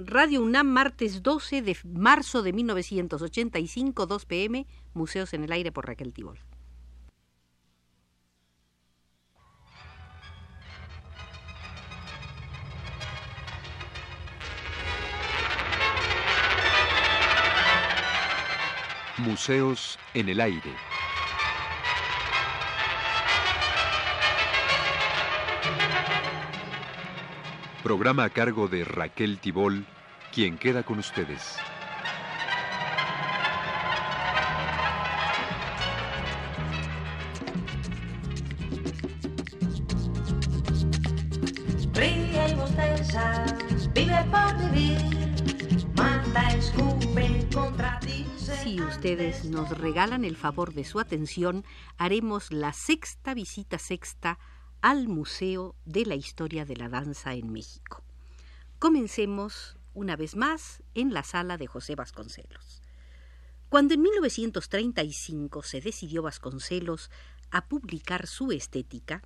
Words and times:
Radio 0.00 0.42
UNAM, 0.42 0.68
martes 0.68 1.24
12 1.24 1.60
de 1.60 1.76
marzo 1.82 2.42
de 2.42 2.52
1985, 2.52 4.06
2 4.06 4.26
pm, 4.26 4.66
Museos 4.94 5.34
en 5.34 5.42
el 5.42 5.50
Aire 5.50 5.72
por 5.72 5.88
Raquel 5.88 6.12
Tibol. 6.12 6.38
Museos 19.18 19.98
en 20.14 20.28
el 20.28 20.40
Aire. 20.40 20.97
Programa 27.82 28.24
a 28.24 28.30
cargo 28.30 28.66
de 28.66 28.84
Raquel 28.84 29.38
Tibol, 29.38 29.86
quien 30.32 30.58
queda 30.58 30.82
con 30.82 30.98
ustedes. 30.98 31.56
Ríe 41.94 42.48
y 42.50 42.54
bosteza, 42.54 43.46
vive 43.94 44.24
por 44.30 44.70
vivir, 44.72 45.86
manda, 45.96 46.48
escupe, 46.54 47.46
contradice. 47.54 48.56
Si 48.56 48.80
ustedes 48.82 49.44
nos 49.44 49.70
regalan 49.78 50.24
el 50.24 50.36
favor 50.36 50.74
de 50.74 50.82
su 50.82 50.98
atención, 50.98 51.64
haremos 51.96 52.52
la 52.52 52.72
sexta 52.72 53.34
visita 53.34 53.78
sexta 53.78 54.38
al 54.80 55.08
Museo 55.08 55.74
de 55.84 56.06
la 56.06 56.14
Historia 56.14 56.64
de 56.64 56.76
la 56.76 56.88
Danza 56.88 57.34
en 57.34 57.52
México. 57.52 58.02
Comencemos 58.78 59.76
una 59.92 60.14
vez 60.14 60.36
más 60.36 60.82
en 60.94 61.12
la 61.12 61.24
sala 61.24 61.56
de 61.56 61.66
José 61.66 61.96
Vasconcelos. 61.96 62.80
Cuando 63.68 63.94
en 63.94 64.02
1935 64.02 65.62
se 65.62 65.80
decidió 65.80 66.22
Vasconcelos 66.22 67.10
a 67.50 67.66
publicar 67.66 68.26
su 68.26 68.52
estética, 68.52 69.22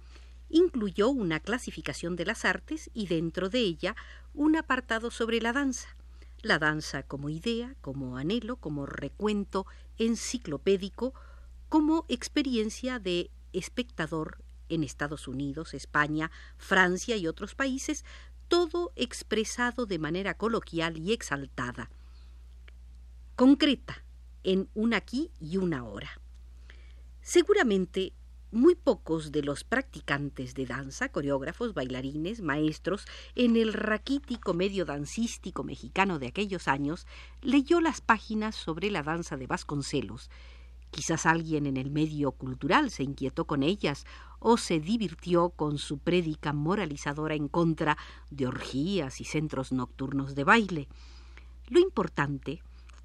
incluyó 0.48 1.10
una 1.10 1.40
clasificación 1.40 2.16
de 2.16 2.24
las 2.24 2.44
artes 2.44 2.90
y 2.94 3.06
dentro 3.06 3.50
de 3.50 3.60
ella 3.60 3.94
un 4.34 4.56
apartado 4.56 5.10
sobre 5.10 5.40
la 5.40 5.52
danza. 5.52 5.96
La 6.40 6.58
danza 6.58 7.02
como 7.02 7.28
idea, 7.28 7.76
como 7.82 8.16
anhelo, 8.16 8.56
como 8.56 8.86
recuento 8.86 9.66
enciclopédico, 9.98 11.14
como 11.68 12.04
experiencia 12.08 12.98
de 12.98 13.30
espectador 13.52 14.38
en 14.74 14.84
Estados 14.84 15.28
Unidos, 15.28 15.74
España, 15.74 16.30
Francia 16.56 17.16
y 17.16 17.26
otros 17.26 17.54
países, 17.54 18.04
todo 18.48 18.92
expresado 18.96 19.86
de 19.86 19.98
manera 19.98 20.34
coloquial 20.34 20.98
y 20.98 21.12
exaltada, 21.12 21.90
concreta, 23.36 24.04
en 24.44 24.68
un 24.74 24.94
aquí 24.94 25.30
y 25.40 25.56
una 25.56 25.78
ahora. 25.78 26.10
Seguramente 27.20 28.12
muy 28.52 28.74
pocos 28.74 29.32
de 29.32 29.42
los 29.42 29.64
practicantes 29.64 30.54
de 30.54 30.66
danza, 30.66 31.08
coreógrafos, 31.10 31.72
bailarines, 31.72 32.42
maestros, 32.42 33.06
en 33.34 33.56
el 33.56 33.72
raquítico 33.72 34.52
medio 34.52 34.84
dancístico 34.84 35.64
mexicano 35.64 36.18
de 36.18 36.26
aquellos 36.26 36.68
años, 36.68 37.06
leyó 37.40 37.80
las 37.80 38.02
páginas 38.02 38.54
sobre 38.54 38.90
la 38.90 39.02
danza 39.02 39.38
de 39.38 39.46
Vasconcelos. 39.46 40.30
Quizás 40.90 41.24
alguien 41.24 41.66
en 41.66 41.78
el 41.78 41.90
medio 41.90 42.32
cultural 42.32 42.90
se 42.90 43.02
inquietó 43.02 43.46
con 43.46 43.62
ellas 43.62 44.04
o 44.44 44.56
se 44.56 44.80
divirtió 44.80 45.50
con 45.50 45.78
su 45.78 45.98
prédica 45.98 46.52
moralizadora 46.52 47.34
en 47.34 47.48
contra 47.48 47.96
de 48.30 48.46
orgías 48.46 49.20
y 49.20 49.24
centros 49.24 49.72
nocturnos 49.72 50.34
de 50.34 50.44
baile. 50.44 50.88
Lo 51.68 51.78
importante 51.78 52.62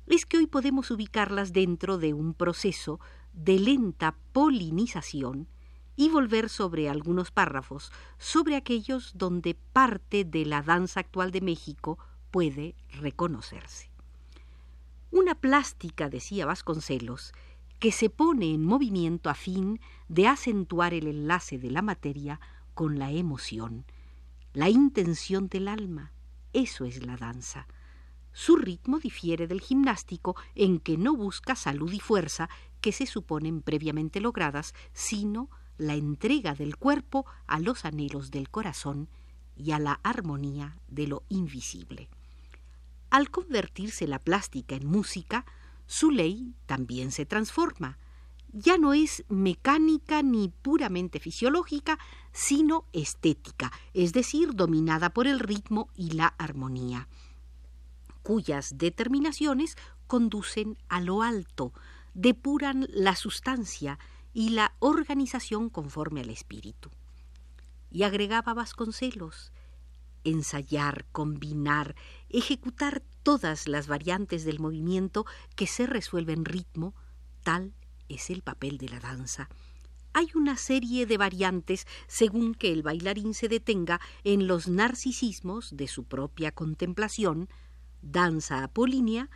es 0.08 0.26
que 0.26 0.38
hoy 0.38 0.48
podemos 0.48 0.90
ubicarlas 0.90 1.54
dentro 1.54 1.98
de 1.98 2.14
un 2.14 2.34
proceso 2.34 3.00
de 3.34 3.60
lenta 3.60 4.16
polinización 4.34 5.48
y 5.96 6.10
volver 6.10 6.50
sobre 6.50 6.90
algunos 6.90 7.32
párrafos, 7.32 7.92
sobre 8.18 8.56
aquellos 8.56 9.12
donde 9.16 9.56
parte 9.56 10.24
de 10.24 10.46
la 10.46 10.62
danza 10.62 11.02
actual 11.02 11.32
de 11.32 11.42
México 11.42 11.98
puede 12.32 12.76
reconocerse. 12.90 13.90
Una 15.12 15.36
plástica, 15.36 16.10
decía 16.10 16.46
Vasconcelos, 16.46 17.34
que 17.80 17.92
se 17.92 18.10
pone 18.10 18.54
en 18.54 18.64
movimiento 18.64 19.30
a 19.30 19.36
fin 19.36 19.80
de 20.08 20.28
acentuar 20.28 20.94
el 20.94 21.08
enlace 21.08 21.60
de 21.60 21.72
la 21.72 21.82
materia 21.82 22.40
con 22.74 23.00
la 23.00 23.12
emoción, 23.12 23.86
la 24.54 24.70
intención 24.70 25.48
del 25.48 25.68
alma. 25.68 26.12
Eso 26.54 26.86
es 26.86 27.06
la 27.06 27.18
danza. 27.18 27.68
Su 28.34 28.56
ritmo 28.56 29.00
difiere 29.00 29.48
del 29.48 29.62
gimnástico 29.62 30.36
en 30.56 30.80
que 30.80 30.98
no 30.98 31.16
busca 31.16 31.56
salud 31.56 31.92
y 31.92 32.00
fuerza 32.00 32.50
que 32.82 32.92
se 32.92 33.06
suponen 33.06 33.62
previamente 33.62 34.22
logradas, 34.22 34.74
sino 34.94 35.50
la 35.78 35.96
entrega 35.96 36.54
del 36.54 36.78
cuerpo 36.78 37.26
a 37.48 37.60
los 37.60 37.86
anhelos 37.86 38.32
del 38.32 38.50
corazón 38.50 39.10
y 39.56 39.72
a 39.72 39.80
la 39.80 40.00
armonía 40.04 40.78
de 40.88 41.08
lo 41.08 41.24
invisible. 41.30 42.10
Al 43.10 43.32
convertirse 43.32 44.08
la 44.08 44.20
plástica 44.20 44.76
en 44.76 44.88
música, 44.88 45.46
su 45.88 46.12
ley 46.12 46.54
también 46.66 47.12
se 47.12 47.26
transforma. 47.26 47.98
Ya 48.52 48.78
no 48.78 48.94
es 48.94 49.24
mecánica 49.30 50.22
ni 50.22 50.50
puramente 50.50 51.20
fisiológica, 51.20 51.98
sino 52.32 52.86
estética, 52.94 53.72
es 53.94 54.14
decir, 54.14 54.54
dominada 54.54 55.10
por 55.10 55.28
el 55.28 55.40
ritmo 55.40 55.90
y 55.96 56.12
la 56.12 56.28
armonía, 56.38 57.08
cuyas 58.22 58.78
determinaciones 58.78 59.76
conducen 60.08 60.78
a 60.88 61.02
lo 61.02 61.24
alto, 61.24 61.74
depuran 62.14 62.88
la 62.90 63.16
sustancia 63.16 64.00
y 64.34 64.50
la 64.50 64.76
organización 64.80 65.70
conforme 65.70 66.22
al 66.22 66.30
espíritu. 66.30 66.92
Y 67.92 68.04
agregaba 68.04 68.54
Vasconcelos, 68.54 69.52
ensayar, 70.24 71.06
combinar, 71.12 71.96
ejecutar 72.30 73.04
todas 73.24 73.68
las 73.68 73.88
variantes 73.88 74.46
del 74.46 74.60
movimiento 74.60 75.26
que 75.56 75.68
se 75.68 75.86
resuelve 75.88 76.34
en 76.34 76.46
ritmo, 76.46 76.94
tal 77.44 77.74
es 78.10 78.30
el 78.30 78.42
papel 78.42 78.78
de 78.78 78.90
la 78.90 79.00
danza. 79.00 79.50
Hay 80.14 80.30
una 80.34 80.58
serie 80.58 81.06
de 81.06 81.18
variantes 81.18 81.86
según 82.08 82.56
que 82.56 82.72
el 82.72 82.82
bailarín 82.82 83.34
se 83.34 83.48
detenga 83.48 84.02
en 84.24 84.48
los 84.48 84.68
narcisismos 84.68 85.76
de 85.76 85.88
su 85.88 86.06
propia 86.06 86.52
contemplación, 86.52 87.50
danza 88.02 88.64
apolínea, 88.64 89.30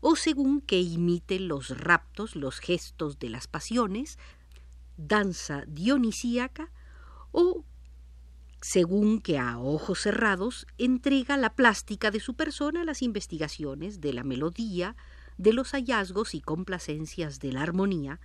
o 0.00 0.16
según 0.16 0.60
que 0.60 0.80
imite 0.80 1.40
los 1.40 1.76
raptos, 1.78 2.36
los 2.36 2.58
gestos 2.58 3.18
de 3.18 3.30
las 3.30 3.48
pasiones, 3.48 4.18
danza 4.96 5.64
dionisíaca, 5.66 6.70
o 7.32 7.64
según 8.64 9.20
que 9.20 9.36
a 9.36 9.58
ojos 9.58 10.00
cerrados 10.00 10.66
entrega 10.78 11.36
la 11.36 11.54
plástica 11.54 12.10
de 12.10 12.18
su 12.18 12.32
persona 12.32 12.80
a 12.80 12.84
las 12.84 13.02
investigaciones 13.02 14.00
de 14.00 14.14
la 14.14 14.24
melodía, 14.24 14.96
de 15.36 15.52
los 15.52 15.72
hallazgos 15.72 16.34
y 16.34 16.40
complacencias 16.40 17.40
de 17.40 17.52
la 17.52 17.60
armonía, 17.60 18.20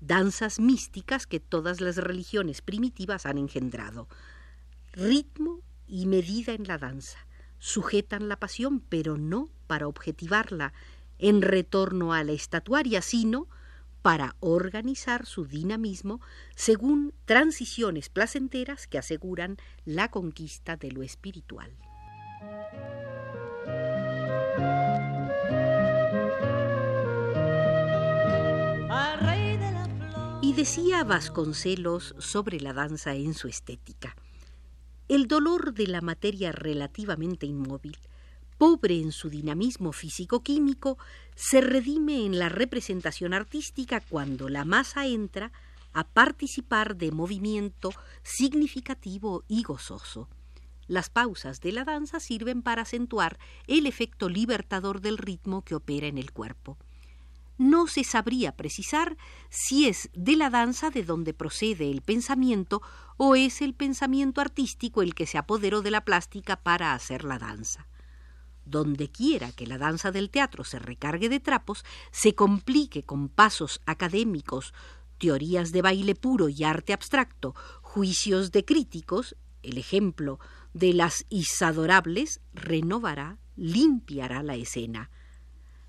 danzas 0.00 0.60
místicas 0.60 1.26
que 1.26 1.40
todas 1.40 1.80
las 1.80 1.96
religiones 1.96 2.62
primitivas 2.62 3.26
han 3.26 3.38
engendrado. 3.38 4.06
Ritmo 4.92 5.62
y 5.88 6.06
medida 6.06 6.52
en 6.52 6.62
la 6.68 6.78
danza 6.78 7.18
sujetan 7.58 8.28
la 8.28 8.38
pasión, 8.38 8.78
pero 8.88 9.16
no 9.16 9.50
para 9.66 9.88
objetivarla 9.88 10.72
en 11.18 11.42
retorno 11.42 12.12
a 12.12 12.22
la 12.22 12.30
estatuaria, 12.30 13.02
sino 13.02 13.48
para 14.02 14.36
organizar 14.40 15.26
su 15.26 15.46
dinamismo 15.46 16.20
según 16.56 17.14
transiciones 17.24 18.08
placenteras 18.08 18.86
que 18.86 18.98
aseguran 18.98 19.56
la 19.84 20.10
conquista 20.10 20.76
de 20.76 20.90
lo 20.90 21.02
espiritual. 21.02 21.70
Y 30.44 30.54
decía 30.54 31.04
Vasconcelos 31.04 32.16
sobre 32.18 32.60
la 32.60 32.72
danza 32.72 33.14
en 33.14 33.32
su 33.32 33.46
estética. 33.46 34.16
El 35.08 35.28
dolor 35.28 35.72
de 35.72 35.86
la 35.86 36.00
materia 36.00 36.50
relativamente 36.50 37.46
inmóvil 37.46 37.96
pobre 38.62 39.00
en 39.00 39.10
su 39.10 39.28
dinamismo 39.28 39.90
físico-químico, 39.90 40.96
se 41.34 41.60
redime 41.60 42.24
en 42.24 42.38
la 42.38 42.48
representación 42.48 43.34
artística 43.34 43.98
cuando 43.98 44.48
la 44.48 44.64
masa 44.64 45.04
entra 45.04 45.50
a 45.92 46.06
participar 46.06 46.94
de 46.94 47.10
movimiento 47.10 47.90
significativo 48.22 49.42
y 49.48 49.64
gozoso. 49.64 50.28
Las 50.86 51.10
pausas 51.10 51.60
de 51.60 51.72
la 51.72 51.82
danza 51.82 52.20
sirven 52.20 52.62
para 52.62 52.82
acentuar 52.82 53.36
el 53.66 53.84
efecto 53.84 54.28
libertador 54.28 55.00
del 55.00 55.18
ritmo 55.18 55.62
que 55.62 55.74
opera 55.74 56.06
en 56.06 56.16
el 56.16 56.30
cuerpo. 56.30 56.78
No 57.58 57.88
se 57.88 58.04
sabría 58.04 58.52
precisar 58.52 59.16
si 59.48 59.88
es 59.88 60.08
de 60.14 60.36
la 60.36 60.50
danza 60.50 60.90
de 60.90 61.02
donde 61.02 61.34
procede 61.34 61.90
el 61.90 62.00
pensamiento 62.00 62.80
o 63.16 63.34
es 63.34 63.60
el 63.60 63.74
pensamiento 63.74 64.40
artístico 64.40 65.02
el 65.02 65.16
que 65.16 65.26
se 65.26 65.36
apoderó 65.36 65.82
de 65.82 65.90
la 65.90 66.04
plástica 66.04 66.54
para 66.54 66.94
hacer 66.94 67.24
la 67.24 67.40
danza. 67.40 67.88
Donde 68.64 69.10
quiera 69.10 69.52
que 69.52 69.66
la 69.66 69.78
danza 69.78 70.10
del 70.10 70.30
teatro 70.30 70.64
se 70.64 70.78
recargue 70.78 71.28
de 71.28 71.40
trapos, 71.40 71.84
se 72.10 72.34
complique 72.34 73.02
con 73.02 73.28
pasos 73.28 73.80
académicos, 73.86 74.72
teorías 75.18 75.72
de 75.72 75.82
baile 75.82 76.14
puro 76.14 76.48
y 76.48 76.64
arte 76.64 76.92
abstracto, 76.92 77.54
juicios 77.80 78.52
de 78.52 78.64
críticos, 78.64 79.36
el 79.62 79.78
ejemplo 79.78 80.40
de 80.74 80.92
las 80.92 81.26
isadorables 81.28 82.40
renovará, 82.54 83.38
limpiará 83.56 84.42
la 84.42 84.56
escena. 84.56 85.10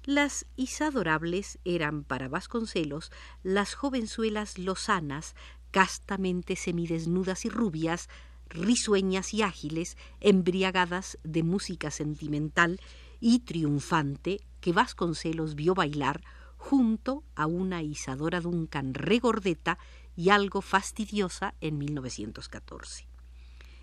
Las 0.03 0.45
isadorables 0.57 1.59
eran 1.63 2.03
para 2.03 2.27
Vasconcelos 2.27 3.11
las 3.41 3.73
jovenzuelas 3.73 4.57
lozanas, 4.57 5.33
castamente 5.71 6.55
semidesnudas 6.55 7.45
y 7.45 7.49
rubias, 7.49 8.09
risueñas 8.49 9.33
y 9.33 9.41
ágiles, 9.41 9.97
embriagadas 10.19 11.17
de 11.23 11.43
música 11.43 11.91
sentimental 11.91 12.79
y 13.19 13.39
triunfante 13.39 14.41
que 14.59 14.73
Vasconcelos 14.73 15.55
vio 15.55 15.73
bailar 15.73 16.21
junto 16.57 17.23
a 17.35 17.45
una 17.45 17.83
Isadora 17.83 18.39
Duncan 18.39 18.93
regordeta 18.93 19.77
y 20.15 20.29
algo 20.29 20.61
fastidiosa 20.61 21.55
en 21.59 21.77
1914. 21.77 23.07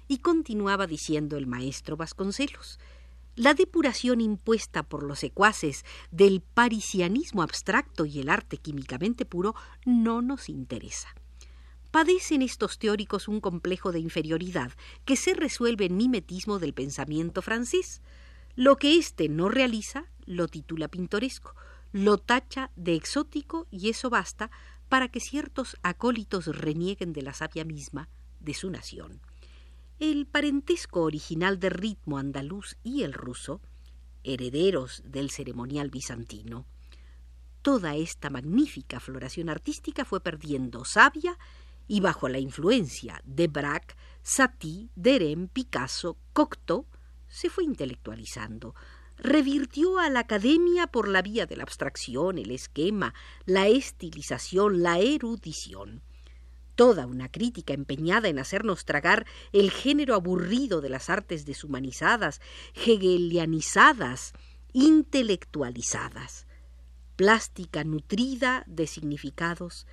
Y 0.08 0.18
continuaba 0.18 0.86
diciendo 0.86 1.36
el 1.36 1.46
maestro 1.46 1.96
Vasconcelos, 1.96 2.78
la 3.36 3.54
depuración 3.54 4.20
impuesta 4.20 4.82
por 4.82 5.02
los 5.02 5.20
secuaces 5.20 5.84
del 6.10 6.40
parisianismo 6.40 7.42
abstracto 7.42 8.04
y 8.04 8.20
el 8.20 8.28
arte 8.28 8.56
químicamente 8.56 9.24
puro 9.24 9.54
no 9.84 10.20
nos 10.20 10.48
interesa. 10.48 11.14
Padecen 11.90 12.42
estos 12.42 12.78
teóricos 12.78 13.26
un 13.26 13.40
complejo 13.40 13.90
de 13.90 13.98
inferioridad 13.98 14.72
que 15.04 15.16
se 15.16 15.34
resuelve 15.34 15.86
en 15.86 15.96
mimetismo 15.96 16.58
del 16.58 16.72
pensamiento 16.72 17.42
francés. 17.42 18.00
Lo 18.54 18.76
que 18.76 18.96
éste 18.96 19.28
no 19.28 19.48
realiza 19.48 20.04
lo 20.24 20.46
titula 20.46 20.86
pintoresco, 20.88 21.56
lo 21.92 22.18
tacha 22.18 22.70
de 22.76 22.94
exótico 22.94 23.66
y 23.70 23.88
eso 23.88 24.08
basta 24.08 24.50
para 24.88 25.08
que 25.08 25.18
ciertos 25.18 25.76
acólitos 25.82 26.46
renieguen 26.46 27.12
de 27.12 27.22
la 27.22 27.32
sabia 27.32 27.64
misma 27.64 28.08
de 28.38 28.54
su 28.54 28.70
nación. 28.70 29.20
El 29.98 30.26
parentesco 30.26 31.02
original 31.02 31.58
del 31.58 31.72
ritmo 31.72 32.18
andaluz 32.18 32.76
y 32.84 33.02
el 33.02 33.12
ruso, 33.12 33.60
herederos 34.22 35.02
del 35.04 35.30
ceremonial 35.30 35.90
bizantino, 35.90 36.66
toda 37.62 37.96
esta 37.96 38.30
magnífica 38.30 39.00
floración 39.00 39.48
artística 39.48 40.04
fue 40.04 40.20
perdiendo 40.20 40.84
sabia 40.84 41.38
y 41.90 41.98
bajo 41.98 42.28
la 42.28 42.38
influencia 42.38 43.20
de 43.24 43.48
Braque, 43.48 43.96
Satie, 44.22 44.90
Derem, 44.94 45.48
Picasso, 45.48 46.16
Cocteau, 46.32 46.86
se 47.26 47.50
fue 47.50 47.64
intelectualizando, 47.64 48.76
revirtió 49.18 49.98
a 49.98 50.08
la 50.08 50.20
academia 50.20 50.86
por 50.86 51.08
la 51.08 51.20
vía 51.20 51.46
de 51.46 51.56
la 51.56 51.64
abstracción, 51.64 52.38
el 52.38 52.52
esquema, 52.52 53.12
la 53.44 53.66
estilización, 53.66 54.84
la 54.84 55.00
erudición. 55.00 56.04
Toda 56.76 57.08
una 57.08 57.28
crítica 57.28 57.74
empeñada 57.74 58.28
en 58.28 58.38
hacernos 58.38 58.84
tragar 58.84 59.26
el 59.52 59.72
género 59.72 60.14
aburrido 60.14 60.80
de 60.80 60.90
las 60.90 61.10
artes 61.10 61.44
deshumanizadas, 61.44 62.40
hegelianizadas, 62.86 64.32
intelectualizadas. 64.72 66.46
Plástica 67.16 67.82
nutrida 67.82 68.62
de 68.68 68.86
significados, 68.86 69.88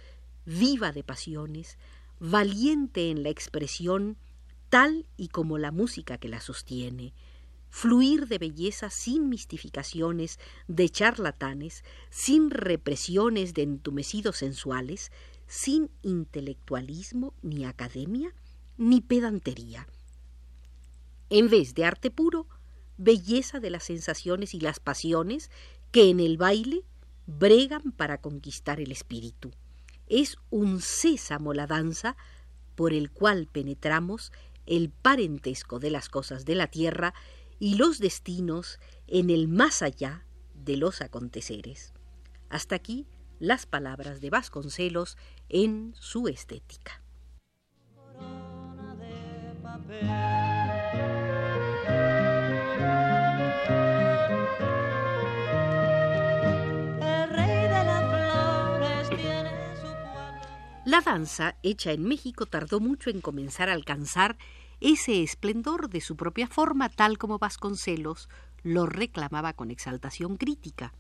viva 0.47 0.94
de 0.94 1.03
pasiones, 1.03 1.77
valiente 2.21 3.11
en 3.11 3.21
la 3.21 3.29
expresión, 3.29 4.17
tal 4.69 5.05
y 5.17 5.27
como 5.27 5.57
la 5.57 5.71
música 5.71 6.17
que 6.17 6.29
la 6.29 6.39
sostiene, 6.39 7.13
fluir 7.69 8.27
de 8.27 8.38
belleza 8.38 8.89
sin 8.89 9.27
mistificaciones 9.27 10.39
de 10.69 10.88
charlatanes, 10.88 11.83
sin 12.09 12.49
represiones 12.49 13.53
de 13.53 13.63
entumecidos 13.63 14.38
sensuales, 14.38 15.11
sin 15.47 15.91
intelectualismo 16.01 17.33
ni 17.41 17.65
academia 17.65 18.33
ni 18.77 19.01
pedantería. 19.01 19.85
En 21.29 21.50
vez 21.50 21.75
de 21.75 21.83
arte 21.83 22.09
puro, 22.09 22.47
belleza 22.97 23.59
de 23.59 23.69
las 23.69 23.83
sensaciones 23.83 24.53
y 24.53 24.61
las 24.61 24.79
pasiones 24.79 25.51
que 25.91 26.09
en 26.09 26.21
el 26.21 26.38
baile 26.38 26.85
bregan 27.25 27.91
para 27.91 28.21
conquistar 28.21 28.79
el 28.79 28.93
espíritu 28.93 29.51
es 30.07 30.38
un 30.50 30.81
sésamo 30.81 31.54
la 31.54 31.68
danza 31.68 32.15
por 32.75 32.94
el 32.94 33.12
cual 33.12 33.48
penetramos 33.48 34.31
el 34.65 34.89
parentesco 34.89 35.80
de 35.80 35.92
las 35.92 36.09
cosas 36.09 36.45
de 36.45 36.56
la 36.56 36.68
tierra 36.68 37.13
y 37.59 37.75
los 37.75 38.00
destinos 38.00 38.80
en 39.07 39.30
el 39.30 39.48
más 39.48 39.81
allá 39.81 40.25
de 40.54 40.77
los 40.77 41.01
aconteceres. 41.01 41.94
Hasta 42.50 42.75
aquí 42.75 43.07
las 43.39 43.65
palabras 43.65 44.21
de 44.21 44.30
Vasconcelos 44.30 45.18
en 45.50 45.94
su 46.00 46.27
estética. 46.27 47.01
La 60.88 61.01
danza, 61.01 61.57
hecha 61.63 61.92
en 61.92 62.04
México, 62.06 62.45
tardó 62.45 62.80
mucho 62.80 63.10
en 63.10 63.19
comenzar 63.19 63.68
a 63.68 63.74
alcanzar 63.74 64.38
ese 64.80 65.22
esplendor 65.22 65.89
de 65.89 66.00
su 66.00 66.16
propia 66.16 66.48
forma, 66.48 66.88
tal 66.88 67.18
como 67.18 67.39
Vasconcelos 67.39 68.30
lo 68.63 68.86
reclamaba 68.86 69.51
con 69.51 69.69
exaltación 69.69 70.38
crítica. 70.38 70.94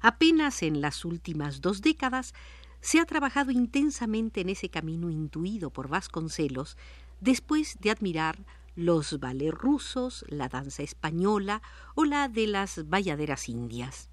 Apenas 0.00 0.62
en 0.62 0.82
las 0.82 1.06
últimas 1.06 1.62
dos 1.62 1.80
décadas 1.80 2.34
se 2.82 3.00
ha 3.00 3.06
trabajado 3.06 3.52
intensamente 3.52 4.42
en 4.42 4.50
ese 4.50 4.68
camino 4.68 5.08
intuido 5.08 5.70
por 5.70 5.88
Vasconcelos 5.88 6.76
después 7.22 7.78
de 7.80 7.90
admirar 7.90 8.36
los 8.76 9.18
ballets 9.18 9.56
rusos, 9.56 10.26
la 10.28 10.50
danza 10.50 10.82
española 10.82 11.62
o 11.94 12.04
la 12.04 12.28
de 12.28 12.46
las 12.46 12.86
bayaderas 12.86 13.48
indias. 13.48 14.10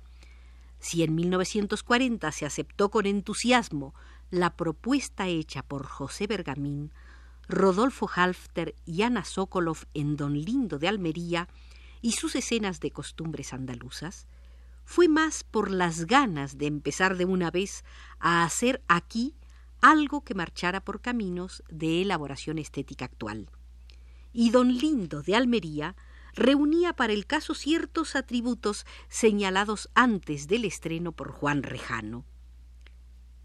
Si 0.79 1.03
en 1.03 1.13
1940 1.13 2.31
se 2.31 2.45
aceptó 2.45 2.89
con 2.89 3.05
entusiasmo 3.05 3.93
la 4.31 4.55
propuesta 4.55 5.27
hecha 5.27 5.63
por 5.63 5.85
José 5.85 6.27
Bergamín, 6.27 6.91
Rodolfo 7.47 8.09
Halfter 8.13 8.75
y 8.85 9.03
Ana 9.03 9.23
Sokolov 9.23 9.85
en 9.93 10.15
Don 10.17 10.33
Lindo 10.33 10.79
de 10.79 10.87
Almería 10.87 11.47
y 12.01 12.13
sus 12.13 12.35
escenas 12.35 12.79
de 12.79 12.91
costumbres 12.91 13.53
andaluzas, 13.53 14.27
fue 14.83 15.07
más 15.07 15.43
por 15.43 15.71
las 15.71 16.05
ganas 16.05 16.57
de 16.57 16.67
empezar 16.67 17.17
de 17.17 17.25
una 17.25 17.51
vez 17.51 17.83
a 18.19 18.43
hacer 18.43 18.83
aquí 18.87 19.35
algo 19.81 20.23
que 20.23 20.35
marchara 20.35 20.83
por 20.83 21.01
caminos 21.01 21.63
de 21.69 22.01
elaboración 22.01 22.57
estética 22.57 23.05
actual. 23.05 23.49
Y 24.33 24.51
Don 24.51 24.73
Lindo 24.75 25.21
de 25.21 25.35
Almería 25.35 25.95
reunía 26.33 26.93
para 26.93 27.13
el 27.13 27.25
caso 27.25 27.53
ciertos 27.53 28.15
atributos 28.15 28.85
señalados 29.07 29.89
antes 29.95 30.47
del 30.47 30.65
estreno 30.65 31.11
por 31.11 31.31
Juan 31.31 31.63
Rejano. 31.63 32.25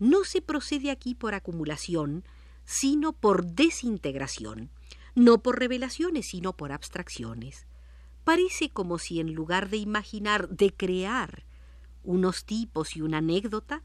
No 0.00 0.24
se 0.24 0.42
procede 0.42 0.90
aquí 0.90 1.14
por 1.14 1.34
acumulación, 1.34 2.24
sino 2.64 3.12
por 3.12 3.44
desintegración, 3.44 4.70
no 5.14 5.42
por 5.42 5.58
revelaciones, 5.58 6.26
sino 6.26 6.56
por 6.56 6.72
abstracciones. 6.72 7.66
Parece 8.24 8.70
como 8.70 8.98
si 8.98 9.20
en 9.20 9.34
lugar 9.34 9.68
de 9.68 9.76
imaginar, 9.76 10.48
de 10.48 10.72
crear 10.72 11.44
unos 12.02 12.44
tipos 12.44 12.96
y 12.96 13.02
una 13.02 13.18
anécdota, 13.18 13.82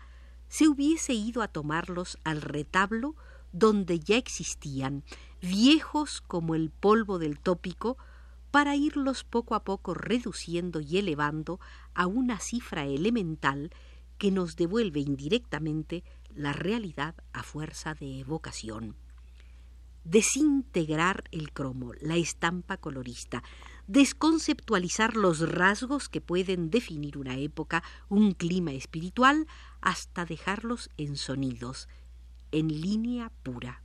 se 0.47 0.67
hubiese 0.67 1.13
ido 1.13 1.41
a 1.41 1.49
tomarlos 1.49 2.17
al 2.23 2.41
retablo 2.41 3.15
donde 3.51 3.99
ya 3.99 4.17
existían, 4.17 5.03
viejos 5.41 6.21
como 6.21 6.55
el 6.55 6.69
polvo 6.69 7.19
del 7.19 7.39
tópico, 7.39 7.97
para 8.51 8.77
irlos 8.77 9.25
poco 9.25 9.53
a 9.53 9.65
poco 9.65 9.93
reduciendo 9.93 10.79
y 10.79 10.97
elevando 10.97 11.59
a 11.93 12.07
una 12.07 12.39
cifra 12.39 12.85
elemental 12.85 13.71
que 14.17 14.31
nos 14.31 14.55
devuelve 14.55 14.99
indirectamente 14.99 16.03
la 16.33 16.53
realidad 16.53 17.15
a 17.33 17.43
fuerza 17.43 17.93
de 17.93 18.19
evocación. 18.19 18.95
Desintegrar 20.03 21.23
el 21.31 21.51
cromo, 21.51 21.93
la 21.99 22.15
estampa 22.15 22.77
colorista, 22.77 23.43
desconceptualizar 23.87 25.15
los 25.15 25.39
rasgos 25.49 26.09
que 26.09 26.21
pueden 26.21 26.69
definir 26.69 27.17
una 27.17 27.37
época, 27.37 27.83
un 28.09 28.33
clima 28.33 28.71
espiritual, 28.71 29.47
hasta 29.81 30.25
dejarlos 30.25 30.89
en 30.97 31.17
sonidos, 31.17 31.87
en 32.51 32.67
línea 32.67 33.31
pura. 33.43 33.81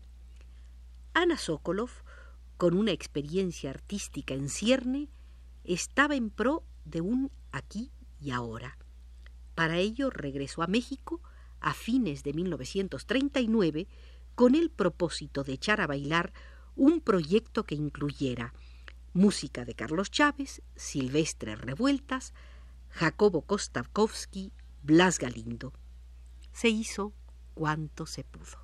Ana 1.15 1.39
Sokolov, 1.39 1.91
con 2.57 2.75
una 2.77 2.93
experiencia 2.93 3.71
artística 3.71 4.35
en 4.35 4.49
cierne, 4.49 5.09
estaba 5.65 6.15
en 6.15 6.31
pro 6.31 6.65
de 6.85 7.01
un 7.01 7.31
aquí 7.51 7.91
y 8.21 8.31
ahora. 8.31 8.77
Para 9.55 9.79
ello 9.79 10.11
regresó 10.11 10.63
a 10.63 10.67
México 10.67 11.21
a 11.61 11.75
fines 11.75 12.23
de 12.23 12.33
1939 12.33 13.89
con 14.35 14.55
el 14.55 14.71
propósito 14.71 15.45
de 15.45 15.53
echar 15.53 15.81
a 15.81 15.87
bailar 15.87 16.33
un 16.77 17.01
proyecto 17.01 17.65
que 17.65 17.75
incluyera 17.75 18.55
música 19.13 19.65
de 19.65 19.75
Carlos 19.75 20.11
Chávez, 20.11 20.63
Silvestre 20.77 21.57
Revueltas, 21.57 22.33
Jacobo 22.91 23.43
Kostakowski, 23.43 24.53
Blas 24.83 25.19
Galindo. 25.19 25.73
Se 26.53 26.69
hizo 26.69 27.13
cuanto 27.55 28.07
se 28.07 28.25
pudo. 28.25 28.60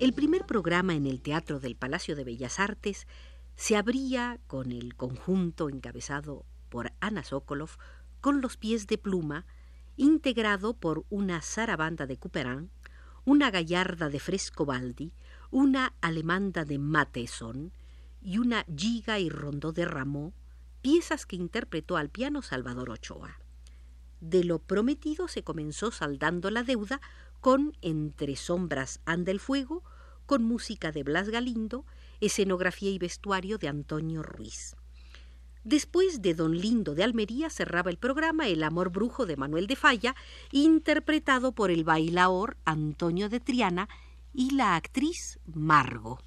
El 0.00 0.14
primer 0.14 0.46
programa 0.46 0.94
en 0.94 1.04
el 1.04 1.20
Teatro 1.20 1.60
del 1.60 1.76
Palacio 1.76 2.16
de 2.16 2.24
Bellas 2.24 2.58
Artes 2.58 3.06
se 3.54 3.76
abría 3.76 4.40
con 4.46 4.72
el 4.72 4.96
conjunto 4.96 5.68
encabezado 5.68 6.46
por 6.70 6.94
Ana 7.00 7.22
Sokolov 7.22 7.72
con 8.22 8.40
los 8.40 8.56
pies 8.56 8.86
de 8.86 8.96
pluma, 8.96 9.44
integrado 9.98 10.72
por 10.72 11.04
una 11.10 11.42
zarabanda 11.42 12.06
de 12.06 12.16
Couperin, 12.16 12.70
una 13.26 13.50
gallarda 13.50 14.08
de 14.08 14.20
Frescobaldi, 14.20 15.12
una 15.50 15.92
alemanda 16.00 16.64
de 16.64 16.78
Mateson 16.78 17.70
y 18.22 18.38
una 18.38 18.64
giga 18.74 19.18
y 19.18 19.28
rondó 19.28 19.72
de 19.72 19.84
Rameau, 19.84 20.32
piezas 20.80 21.26
que 21.26 21.36
interpretó 21.36 21.98
al 21.98 22.08
piano 22.08 22.40
Salvador 22.40 22.88
Ochoa. 22.88 23.38
De 24.22 24.44
lo 24.44 24.60
prometido 24.60 25.28
se 25.28 25.44
comenzó 25.44 25.90
saldando 25.90 26.50
la 26.50 26.62
deuda 26.62 27.02
con 27.40 27.76
Entre 27.80 28.36
sombras 28.36 29.00
anda 29.04 29.30
el 29.30 29.40
fuego, 29.40 29.82
con 30.30 30.44
música 30.44 30.92
de 30.92 31.02
Blas 31.02 31.28
Galindo, 31.28 31.84
escenografía 32.20 32.88
y 32.88 33.00
vestuario 33.00 33.58
de 33.58 33.66
Antonio 33.66 34.22
Ruiz. 34.22 34.76
Después 35.64 36.22
de 36.22 36.34
Don 36.34 36.56
Lindo 36.56 36.94
de 36.94 37.02
Almería 37.02 37.50
cerraba 37.50 37.90
el 37.90 37.96
programa 37.96 38.46
El 38.46 38.62
amor 38.62 38.90
brujo 38.90 39.26
de 39.26 39.36
Manuel 39.36 39.66
de 39.66 39.74
Falla, 39.74 40.14
interpretado 40.52 41.50
por 41.50 41.72
el 41.72 41.82
bailaor 41.82 42.56
Antonio 42.64 43.28
de 43.28 43.40
Triana 43.40 43.88
y 44.32 44.52
la 44.52 44.76
actriz 44.76 45.40
Margo. 45.52 46.20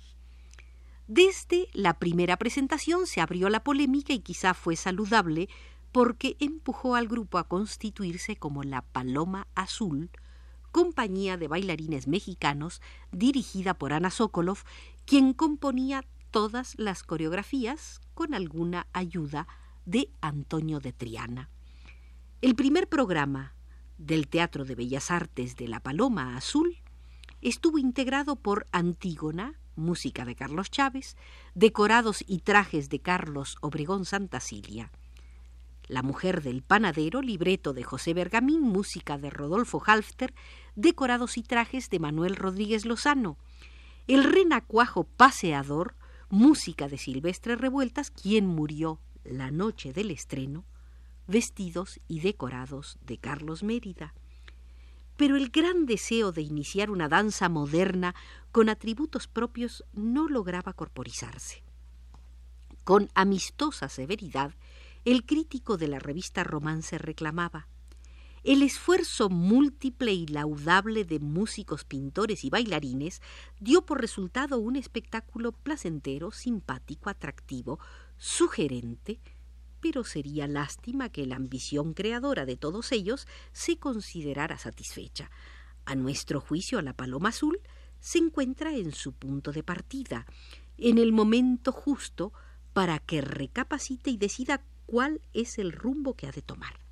Desde 1.08 1.70
la 1.72 1.94
primera 1.94 2.36
presentación 2.36 3.08
se 3.08 3.22
abrió 3.22 3.48
la 3.48 3.64
polémica 3.64 4.12
y 4.12 4.20
quizá 4.20 4.54
fue 4.54 4.76
saludable 4.76 5.48
porque 5.94 6.36
empujó 6.42 6.98
al 6.98 7.08
grupo 7.08 7.38
a 7.38 7.48
constituirse 7.48 8.36
como 8.36 8.64
la 8.64 8.82
Paloma 8.82 9.48
Azul, 9.56 10.10
compañía 10.74 11.38
de 11.38 11.48
bailarines 11.48 12.08
mexicanos 12.08 12.82
dirigida 13.12 13.76
por 13.76 13.94
Ana 13.94 14.10
Sokolov, 14.10 14.58
quien 15.06 15.34
componía 15.34 16.04
todas 16.32 16.74
las 16.80 17.04
coreografías 17.04 18.02
con 18.16 18.34
alguna 18.34 18.88
ayuda 18.92 19.48
de 19.86 20.10
Antonio 20.20 20.80
de 20.80 20.92
Triana. 20.92 21.52
El 22.42 22.56
primer 22.56 22.90
programa 22.90 23.56
del 24.00 24.28
Teatro 24.28 24.66
de 24.66 24.74
Bellas 24.74 25.12
Artes 25.12 25.56
de 25.56 25.68
la 25.68 25.80
Paloma 25.80 26.36
Azul 26.36 26.78
estuvo 27.42 27.78
integrado 27.78 28.36
por 28.36 28.66
Antígona, 28.72 29.60
música 29.76 30.26
de 30.26 30.36
Carlos 30.36 30.72
Chávez, 30.72 31.16
decorados 31.54 32.24
y 32.28 32.40
trajes 32.40 32.90
de 32.90 33.00
Carlos 33.00 33.58
Obregón 33.62 34.06
Santacilia. 34.06 34.92
La 35.88 36.02
mujer 36.02 36.42
del 36.42 36.62
panadero, 36.62 37.22
libreto 37.22 37.74
de 37.74 37.84
José 37.84 38.14
Bergamín, 38.14 38.62
música 38.62 39.18
de 39.18 39.30
Rodolfo 39.30 39.82
Halfter, 39.86 40.34
decorados 40.76 41.38
y 41.38 41.44
trajes 41.44 41.90
de 41.90 42.00
Manuel 42.00 42.36
Rodríguez 42.36 42.86
Lozano. 42.86 43.38
El 44.08 44.24
renacuajo 44.24 45.04
paseador, 45.04 45.96
música 46.30 46.88
de 46.88 46.98
Silvestre 46.98 47.56
Revueltas, 47.56 48.12
quien 48.12 48.48
murió 48.48 49.00
la 49.24 49.52
noche 49.52 49.94
del 49.94 50.12
estreno, 50.12 50.66
vestidos 51.28 52.00
y 52.08 52.22
decorados 52.22 52.98
de 53.06 53.18
Carlos 53.18 53.64
Mérida. 53.64 54.14
Pero 55.18 55.36
el 55.36 55.50
gran 55.50 55.86
deseo 55.86 56.32
de 56.32 56.42
iniciar 56.42 56.90
una 56.90 57.08
danza 57.08 57.50
moderna 57.50 58.16
con 58.52 58.70
atributos 58.70 59.28
propios 59.28 59.84
no 59.94 60.28
lograba 60.28 60.74
corporizarse. 60.74 61.64
Con 62.84 63.10
amistosa 63.14 63.90
severidad, 63.90 64.54
el 65.06 65.26
crítico 65.26 65.78
de 65.78 65.88
la 65.88 66.00
revista 66.00 66.44
Romance 66.44 66.98
reclamaba 66.98 67.68
el 68.44 68.62
esfuerzo 68.62 69.30
múltiple 69.30 70.12
y 70.12 70.28
laudable 70.28 71.06
de 71.06 71.20
músicos, 71.20 71.86
pintores 71.86 72.44
y 72.44 72.50
bailarines 72.50 73.22
dio 73.62 73.86
por 73.86 74.02
resultado 74.02 74.60
un 74.60 74.76
espectáculo 74.76 75.54
placentero, 75.54 76.30
simpático, 76.32 77.10
atractivo, 77.10 77.80
sugerente, 78.18 79.22
pero 79.80 80.04
sería 80.04 80.46
lástima 80.48 81.08
que 81.08 81.26
la 81.26 81.38
ambición 81.38 81.94
creadora 81.94 82.46
de 82.46 82.58
todos 82.58 82.92
ellos 82.92 83.28
se 83.54 83.78
considerara 83.78 84.58
satisfecha. 84.58 85.32
A 85.86 85.96
nuestro 85.96 86.42
juicio, 86.42 86.82
la 86.82 86.98
paloma 86.98 87.30
azul 87.30 87.62
se 88.02 88.18
encuentra 88.18 88.76
en 88.76 88.92
su 88.92 89.14
punto 89.14 89.54
de 89.54 89.64
partida, 89.64 90.26
en 90.78 90.98
el 90.98 91.14
momento 91.14 91.72
justo 91.72 92.34
para 92.74 93.00
que 93.00 93.22
recapacite 93.22 94.10
y 94.10 94.18
decida 94.18 94.66
cuál 94.86 95.22
es 95.34 95.58
el 95.58 95.72
rumbo 95.72 96.16
que 96.16 96.28
ha 96.28 96.32
de 96.32 96.42
tomar. 96.42 96.84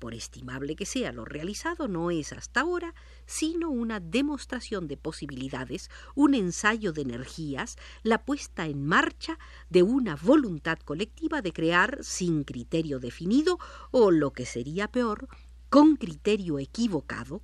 Por 0.00 0.14
estimable 0.14 0.76
que 0.76 0.86
sea 0.86 1.12
lo 1.12 1.26
realizado, 1.26 1.86
no 1.86 2.10
es 2.10 2.32
hasta 2.32 2.60
ahora 2.60 2.94
sino 3.26 3.68
una 3.68 4.00
demostración 4.00 4.88
de 4.88 4.96
posibilidades, 4.96 5.90
un 6.14 6.34
ensayo 6.34 6.94
de 6.94 7.02
energías, 7.02 7.76
la 8.02 8.24
puesta 8.24 8.66
en 8.66 8.86
marcha 8.86 9.38
de 9.68 9.82
una 9.82 10.16
voluntad 10.16 10.78
colectiva 10.78 11.42
de 11.42 11.52
crear 11.52 11.98
sin 12.00 12.44
criterio 12.44 12.98
definido 12.98 13.58
o, 13.90 14.10
lo 14.10 14.32
que 14.32 14.46
sería 14.46 14.90
peor, 14.90 15.28
con 15.68 15.96
criterio 15.96 16.58
equivocado, 16.58 17.42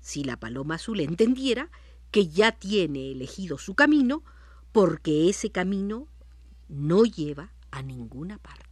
si 0.00 0.24
la 0.24 0.40
paloma 0.40 0.76
azul 0.76 0.98
entendiera 0.98 1.70
que 2.10 2.26
ya 2.28 2.52
tiene 2.52 3.12
elegido 3.12 3.58
su 3.58 3.74
camino, 3.74 4.24
porque 4.72 5.28
ese 5.28 5.50
camino 5.50 6.08
no 6.68 7.04
lleva 7.04 7.52
a 7.70 7.82
ninguna 7.82 8.38
parte. 8.38 8.71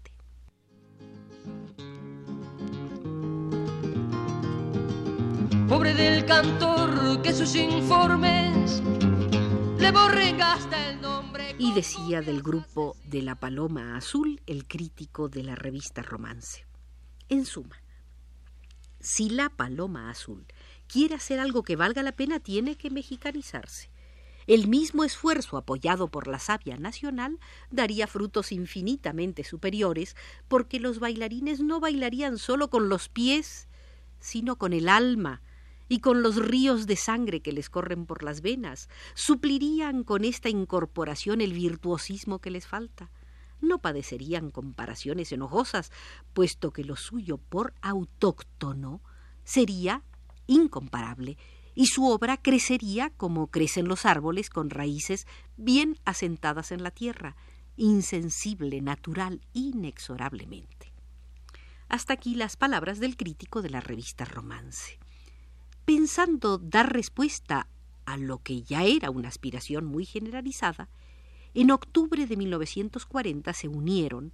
Pobre 5.71 5.95
del 5.95 6.27
cantor 6.27 7.23
que 7.23 7.33
sus 7.33 7.55
informes 7.55 8.83
le 9.79 9.93
borren 9.93 10.43
hasta 10.43 10.91
el 10.91 11.00
nombre. 11.00 11.55
Y 11.61 11.73
decía 11.73 12.23
del 12.23 12.43
grupo 12.43 12.97
de 13.05 13.23
la 13.23 13.37
Paloma 13.37 13.97
Azul 13.97 14.43
el 14.49 14.67
crítico 14.67 15.29
de 15.29 15.45
la 15.45 15.55
revista 15.55 16.03
Romance. 16.03 16.67
En 17.29 17.47
suma, 17.47 17.81
si 18.99 19.31
la 19.31 19.49
Paloma 19.49 20.11
Azul 20.11 20.45
quiere 20.89 21.15
hacer 21.15 21.39
algo 21.39 21.62
que 21.62 21.77
valga 21.77 22.03
la 22.03 22.17
pena, 22.17 22.41
tiene 22.41 22.75
que 22.75 22.91
mexicanizarse. 22.91 23.93
El 24.49 24.67
mismo 24.67 25.05
esfuerzo 25.05 25.57
apoyado 25.57 26.09
por 26.09 26.27
la 26.27 26.41
savia 26.41 26.79
nacional 26.79 27.39
daría 27.71 28.09
frutos 28.09 28.50
infinitamente 28.50 29.45
superiores, 29.45 30.17
porque 30.49 30.81
los 30.81 30.99
bailarines 30.99 31.61
no 31.61 31.79
bailarían 31.79 32.39
solo 32.39 32.71
con 32.71 32.89
los 32.89 33.09
pies, 33.09 33.69
sino 34.19 34.57
con 34.57 34.73
el 34.73 34.89
alma, 34.89 35.43
y 35.90 35.99
con 35.99 36.23
los 36.23 36.37
ríos 36.37 36.87
de 36.87 36.94
sangre 36.94 37.42
que 37.42 37.52
les 37.52 37.68
corren 37.68 38.06
por 38.06 38.23
las 38.23 38.42
venas, 38.42 38.88
suplirían 39.14 40.04
con 40.04 40.25
esta 40.25 40.49
incorporación 40.49 41.40
el 41.40 41.52
virtuosismo 41.52 42.38
que 42.38 42.52
les 42.52 42.68
falta. 42.68 43.11
No 43.61 43.80
padecerían 43.80 44.52
comparaciones 44.52 45.32
enojosas, 45.32 45.90
puesto 46.32 46.73
que 46.73 46.85
lo 46.85 46.94
suyo 46.94 47.38
por 47.38 47.75
autóctono 47.82 49.02
sería 49.42 50.04
incomparable, 50.47 51.37
y 51.75 51.87
su 51.87 52.06
obra 52.06 52.37
crecería 52.37 53.11
como 53.11 53.49
crecen 53.49 53.88
los 53.88 54.06
árboles 54.06 54.49
con 54.49 54.70
raíces 54.70 55.26
bien 55.56 55.99
asentadas 56.04 56.70
en 56.70 56.85
la 56.85 56.92
tierra, 56.92 57.35
insensible, 57.76 58.80
natural, 58.80 59.40
inexorablemente. 59.54 60.92
Hasta 61.88 62.12
aquí 62.12 62.37
las 62.37 62.56
palabras 62.56 63.00
del 63.00 63.16
crítico 63.16 63.61
de 63.61 63.70
la 63.70 63.80
revista 63.80 64.25
Romance 64.25 65.00
pensando 65.92 66.59
dar 66.59 66.92
respuesta 66.92 67.66
a 68.04 68.16
lo 68.16 68.38
que 68.38 68.62
ya 68.62 68.85
era 68.85 69.11
una 69.11 69.26
aspiración 69.26 69.87
muy 69.87 70.04
generalizada, 70.04 70.88
en 71.52 71.73
octubre 71.73 72.28
de 72.28 72.37
1940 72.37 73.52
se 73.52 73.66
unieron, 73.66 74.32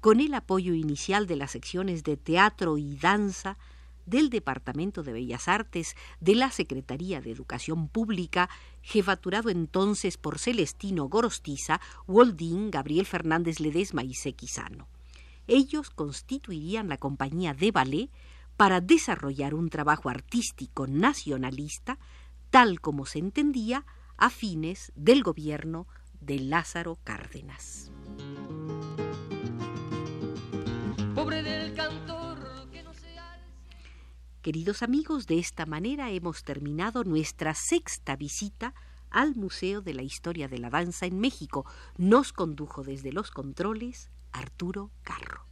con 0.00 0.20
el 0.20 0.32
apoyo 0.32 0.74
inicial 0.74 1.26
de 1.26 1.34
las 1.34 1.50
secciones 1.50 2.04
de 2.04 2.16
teatro 2.16 2.78
y 2.78 2.94
danza 2.94 3.58
del 4.06 4.30
Departamento 4.30 5.02
de 5.02 5.12
Bellas 5.12 5.48
Artes 5.48 5.96
de 6.20 6.36
la 6.36 6.52
Secretaría 6.52 7.20
de 7.20 7.32
Educación 7.32 7.88
Pública, 7.88 8.48
jefaturado 8.80 9.50
entonces 9.50 10.16
por 10.16 10.38
Celestino 10.38 11.08
Gorostiza, 11.08 11.80
Woldín, 12.06 12.70
Gabriel 12.70 13.06
Fernández 13.06 13.58
Ledesma 13.58 14.04
y 14.04 14.14
Sequizano. 14.14 14.86
Ellos 15.48 15.90
constituirían 15.90 16.88
la 16.88 16.98
compañía 16.98 17.54
de 17.54 17.72
ballet 17.72 18.10
para 18.56 18.80
desarrollar 18.80 19.54
un 19.54 19.68
trabajo 19.70 20.08
artístico 20.08 20.86
nacionalista 20.86 21.98
tal 22.50 22.80
como 22.80 23.06
se 23.06 23.18
entendía 23.18 23.84
a 24.16 24.30
fines 24.30 24.92
del 24.94 25.22
gobierno 25.22 25.86
de 26.20 26.38
Lázaro 26.38 26.98
Cárdenas. 27.02 27.90
pobre 31.14 31.42
del 31.42 31.74
cantor 31.74 32.68
que 32.70 32.82
no 32.82 32.94
se 32.94 33.18
alza. 33.18 33.46
Queridos 34.40 34.82
amigos, 34.82 35.26
de 35.26 35.38
esta 35.38 35.66
manera 35.66 36.10
hemos 36.10 36.42
terminado 36.42 37.04
nuestra 37.04 37.54
sexta 37.54 38.16
visita 38.16 38.74
al 39.10 39.34
Museo 39.34 39.82
de 39.82 39.94
la 39.94 40.02
Historia 40.02 40.48
de 40.48 40.58
la 40.58 40.70
Danza 40.70 41.06
en 41.06 41.20
México. 41.20 41.66
Nos 41.98 42.32
condujo 42.32 42.82
desde 42.82 43.12
los 43.12 43.30
controles 43.30 44.10
Arturo 44.32 44.90
Carro. 45.02 45.51